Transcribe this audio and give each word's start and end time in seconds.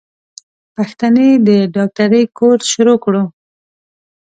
پښتنې 0.75 1.27
د 1.47 1.49
ډاکټرۍ 1.75 2.23
کورس 2.37 2.65
شروع 2.73 2.97
کړو. 3.03 3.23